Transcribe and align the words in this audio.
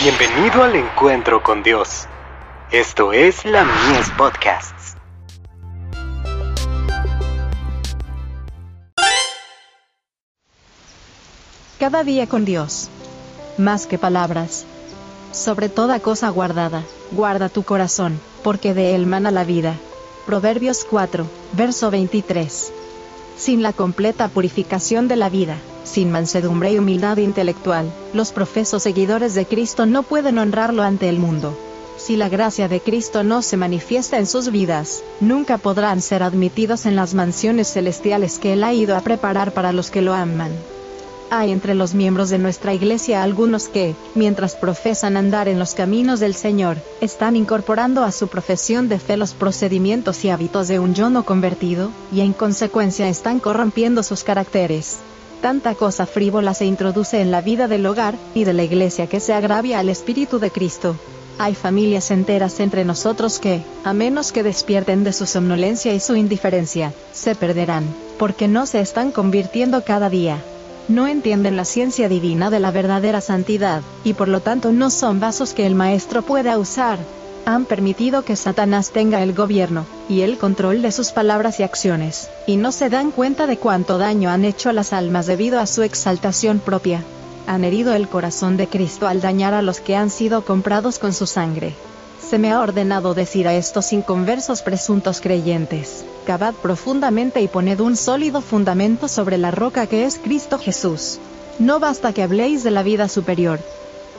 Bienvenido 0.00 0.62
al 0.62 0.76
encuentro 0.76 1.42
con 1.42 1.64
Dios. 1.64 2.06
Esto 2.70 3.12
es 3.12 3.44
la 3.44 3.64
Mies 3.64 4.08
Podcasts. 4.16 4.94
Cada 11.80 12.04
día 12.04 12.28
con 12.28 12.44
Dios. 12.44 12.90
Más 13.56 13.88
que 13.88 13.98
palabras. 13.98 14.66
Sobre 15.32 15.68
toda 15.68 15.98
cosa 15.98 16.28
guardada, 16.28 16.84
guarda 17.10 17.48
tu 17.48 17.64
corazón, 17.64 18.20
porque 18.44 18.74
de 18.74 18.94
él 18.94 19.04
mana 19.06 19.32
la 19.32 19.42
vida. 19.42 19.74
Proverbios 20.26 20.84
4, 20.88 21.26
verso 21.54 21.90
23. 21.90 22.72
Sin 23.38 23.62
la 23.62 23.72
completa 23.72 24.28
purificación 24.28 25.06
de 25.06 25.14
la 25.14 25.30
vida, 25.30 25.62
sin 25.84 26.10
mansedumbre 26.10 26.72
y 26.72 26.78
humildad 26.78 27.18
intelectual, 27.18 27.94
los 28.12 28.32
profesos 28.32 28.82
seguidores 28.82 29.34
de 29.34 29.46
Cristo 29.46 29.86
no 29.86 30.02
pueden 30.02 30.38
honrarlo 30.38 30.82
ante 30.82 31.08
el 31.08 31.20
mundo. 31.20 31.56
Si 31.98 32.16
la 32.16 32.28
gracia 32.28 32.66
de 32.66 32.80
Cristo 32.80 33.22
no 33.22 33.42
se 33.42 33.56
manifiesta 33.56 34.18
en 34.18 34.26
sus 34.26 34.50
vidas, 34.50 35.04
nunca 35.20 35.56
podrán 35.56 36.02
ser 36.02 36.24
admitidos 36.24 36.84
en 36.84 36.96
las 36.96 37.14
mansiones 37.14 37.72
celestiales 37.72 38.40
que 38.40 38.54
Él 38.54 38.64
ha 38.64 38.74
ido 38.74 38.96
a 38.96 39.02
preparar 39.02 39.54
para 39.54 39.72
los 39.72 39.92
que 39.92 40.02
lo 40.02 40.14
aman. 40.14 40.50
Hay 41.30 41.52
entre 41.52 41.74
los 41.74 41.92
miembros 41.92 42.30
de 42.30 42.38
nuestra 42.38 42.72
iglesia 42.72 43.22
algunos 43.22 43.68
que, 43.68 43.94
mientras 44.14 44.54
profesan 44.56 45.18
andar 45.18 45.46
en 45.46 45.58
los 45.58 45.74
caminos 45.74 46.20
del 46.20 46.34
Señor, 46.34 46.78
están 47.02 47.36
incorporando 47.36 48.02
a 48.02 48.12
su 48.12 48.28
profesión 48.28 48.88
de 48.88 48.98
fe 48.98 49.18
los 49.18 49.34
procedimientos 49.34 50.24
y 50.24 50.30
hábitos 50.30 50.68
de 50.68 50.78
un 50.78 50.94
yo 50.94 51.10
no 51.10 51.26
convertido, 51.26 51.90
y 52.10 52.22
en 52.22 52.32
consecuencia 52.32 53.10
están 53.10 53.40
corrompiendo 53.40 54.02
sus 54.02 54.24
caracteres. 54.24 55.00
Tanta 55.42 55.74
cosa 55.74 56.06
frívola 56.06 56.54
se 56.54 56.64
introduce 56.64 57.20
en 57.20 57.30
la 57.30 57.42
vida 57.42 57.68
del 57.68 57.84
hogar, 57.84 58.14
y 58.34 58.44
de 58.44 58.54
la 58.54 58.64
iglesia 58.64 59.06
que 59.06 59.20
se 59.20 59.34
agravia 59.34 59.80
al 59.80 59.90
Espíritu 59.90 60.38
de 60.38 60.50
Cristo. 60.50 60.96
Hay 61.36 61.54
familias 61.54 62.10
enteras 62.10 62.58
entre 62.58 62.86
nosotros 62.86 63.38
que, 63.38 63.60
a 63.84 63.92
menos 63.92 64.32
que 64.32 64.42
despierten 64.42 65.04
de 65.04 65.12
su 65.12 65.26
somnolencia 65.26 65.92
y 65.92 66.00
su 66.00 66.16
indiferencia, 66.16 66.94
se 67.12 67.34
perderán, 67.34 67.84
porque 68.18 68.48
no 68.48 68.64
se 68.64 68.80
están 68.80 69.12
convirtiendo 69.12 69.84
cada 69.84 70.08
día 70.08 70.42
no 70.88 71.06
entienden 71.06 71.56
la 71.56 71.64
ciencia 71.64 72.08
divina 72.08 72.50
de 72.50 72.60
la 72.60 72.70
verdadera 72.70 73.20
santidad, 73.20 73.82
y 74.04 74.14
por 74.14 74.28
lo 74.28 74.40
tanto 74.40 74.72
no 74.72 74.90
son 74.90 75.20
vasos 75.20 75.52
que 75.52 75.66
el 75.66 75.74
Maestro 75.74 76.22
pueda 76.22 76.58
usar. 76.58 76.98
Han 77.44 77.64
permitido 77.64 78.24
que 78.24 78.36
Satanás 78.36 78.90
tenga 78.90 79.22
el 79.22 79.34
gobierno, 79.34 79.86
y 80.08 80.22
el 80.22 80.38
control 80.38 80.82
de 80.82 80.92
sus 80.92 81.12
palabras 81.12 81.60
y 81.60 81.62
acciones, 81.62 82.28
y 82.46 82.56
no 82.56 82.72
se 82.72 82.88
dan 82.90 83.10
cuenta 83.10 83.46
de 83.46 83.58
cuánto 83.58 83.98
daño 83.98 84.30
han 84.30 84.44
hecho 84.44 84.70
a 84.70 84.72
las 84.72 84.92
almas 84.92 85.26
debido 85.26 85.60
a 85.60 85.66
su 85.66 85.82
exaltación 85.82 86.58
propia. 86.58 87.02
Han 87.46 87.64
herido 87.64 87.94
el 87.94 88.08
corazón 88.08 88.56
de 88.56 88.66
Cristo 88.66 89.06
al 89.06 89.20
dañar 89.20 89.54
a 89.54 89.62
los 89.62 89.80
que 89.80 89.96
han 89.96 90.10
sido 90.10 90.44
comprados 90.44 90.98
con 90.98 91.14
su 91.14 91.26
sangre 91.26 91.74
se 92.20 92.38
me 92.38 92.52
ha 92.52 92.60
ordenado 92.60 93.14
decir 93.14 93.48
a 93.48 93.54
estos 93.54 93.92
inconversos 93.92 94.62
presuntos 94.62 95.20
creyentes, 95.20 96.04
cavad 96.26 96.54
profundamente 96.54 97.40
y 97.40 97.48
poned 97.48 97.80
un 97.80 97.96
sólido 97.96 98.40
fundamento 98.40 99.08
sobre 99.08 99.38
la 99.38 99.50
roca 99.50 99.86
que 99.86 100.04
es 100.04 100.18
Cristo 100.18 100.58
Jesús. 100.58 101.18
No 101.58 101.80
basta 101.80 102.12
que 102.12 102.22
habléis 102.22 102.62
de 102.64 102.70
la 102.70 102.82
vida 102.82 103.08
superior. 103.08 103.60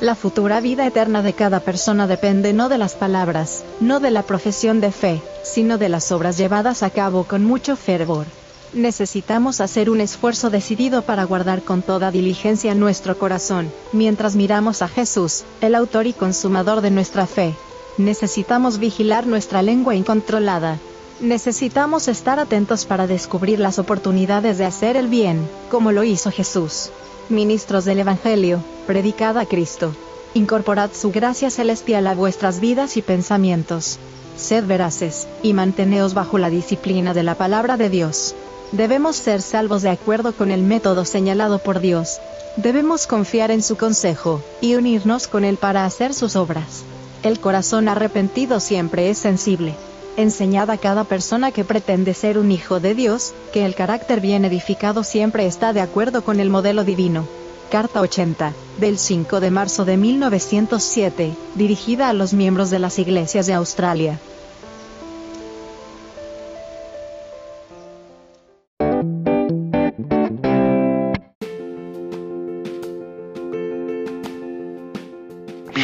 La 0.00 0.14
futura 0.14 0.60
vida 0.60 0.86
eterna 0.86 1.22
de 1.22 1.34
cada 1.34 1.60
persona 1.60 2.06
depende 2.06 2.54
no 2.54 2.70
de 2.70 2.78
las 2.78 2.94
palabras, 2.94 3.64
no 3.80 4.00
de 4.00 4.10
la 4.10 4.22
profesión 4.22 4.80
de 4.80 4.92
fe, 4.92 5.20
sino 5.42 5.76
de 5.76 5.90
las 5.90 6.10
obras 6.10 6.38
llevadas 6.38 6.82
a 6.82 6.90
cabo 6.90 7.24
con 7.24 7.44
mucho 7.44 7.76
fervor. 7.76 8.24
Necesitamos 8.72 9.60
hacer 9.60 9.90
un 9.90 10.00
esfuerzo 10.00 10.48
decidido 10.48 11.02
para 11.02 11.24
guardar 11.24 11.62
con 11.62 11.82
toda 11.82 12.10
diligencia 12.10 12.74
nuestro 12.74 13.18
corazón, 13.18 13.70
mientras 13.92 14.36
miramos 14.36 14.80
a 14.80 14.88
Jesús, 14.88 15.42
el 15.60 15.74
autor 15.74 16.06
y 16.06 16.12
consumador 16.12 16.80
de 16.80 16.90
nuestra 16.90 17.26
fe, 17.26 17.54
Necesitamos 18.00 18.78
vigilar 18.78 19.26
nuestra 19.26 19.60
lengua 19.60 19.94
incontrolada. 19.94 20.78
Necesitamos 21.20 22.08
estar 22.08 22.40
atentos 22.40 22.86
para 22.86 23.06
descubrir 23.06 23.60
las 23.60 23.78
oportunidades 23.78 24.56
de 24.56 24.64
hacer 24.64 24.96
el 24.96 25.08
bien, 25.08 25.46
como 25.70 25.92
lo 25.92 26.02
hizo 26.02 26.30
Jesús. 26.30 26.88
Ministros 27.28 27.84
del 27.84 27.98
Evangelio, 27.98 28.64
predicad 28.86 29.36
a 29.36 29.44
Cristo. 29.44 29.94
Incorporad 30.32 30.88
su 30.94 31.10
gracia 31.12 31.50
celestial 31.50 32.06
a 32.06 32.14
vuestras 32.14 32.58
vidas 32.58 32.96
y 32.96 33.02
pensamientos. 33.02 33.98
Sed 34.34 34.64
veraces, 34.64 35.28
y 35.42 35.52
manteneos 35.52 36.14
bajo 36.14 36.38
la 36.38 36.48
disciplina 36.48 37.12
de 37.12 37.22
la 37.22 37.34
palabra 37.34 37.76
de 37.76 37.90
Dios. 37.90 38.34
Debemos 38.72 39.16
ser 39.16 39.42
salvos 39.42 39.82
de 39.82 39.90
acuerdo 39.90 40.32
con 40.32 40.50
el 40.50 40.62
método 40.62 41.04
señalado 41.04 41.58
por 41.58 41.80
Dios. 41.80 42.18
Debemos 42.56 43.06
confiar 43.06 43.50
en 43.50 43.62
su 43.62 43.76
consejo, 43.76 44.40
y 44.62 44.76
unirnos 44.76 45.28
con 45.28 45.44
Él 45.44 45.58
para 45.58 45.84
hacer 45.84 46.14
sus 46.14 46.34
obras. 46.34 46.82
El 47.22 47.38
corazón 47.38 47.88
arrepentido 47.88 48.60
siempre 48.60 49.10
es 49.10 49.18
sensible. 49.18 49.74
Enseñad 50.16 50.70
a 50.70 50.78
cada 50.78 51.04
persona 51.04 51.52
que 51.52 51.64
pretende 51.64 52.14
ser 52.14 52.38
un 52.38 52.50
hijo 52.50 52.80
de 52.80 52.94
Dios, 52.94 53.34
que 53.52 53.66
el 53.66 53.74
carácter 53.74 54.22
bien 54.22 54.46
edificado 54.46 55.04
siempre 55.04 55.46
está 55.46 55.74
de 55.74 55.82
acuerdo 55.82 56.22
con 56.22 56.40
el 56.40 56.48
modelo 56.48 56.82
divino. 56.82 57.26
Carta 57.70 58.00
80, 58.00 58.54
del 58.80 58.98
5 58.98 59.38
de 59.40 59.50
marzo 59.50 59.84
de 59.84 59.98
1907, 59.98 61.34
dirigida 61.56 62.08
a 62.08 62.14
los 62.14 62.32
miembros 62.32 62.70
de 62.70 62.78
las 62.78 62.98
iglesias 62.98 63.46
de 63.46 63.52
Australia. 63.52 64.18